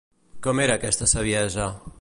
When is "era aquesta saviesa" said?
0.63-1.73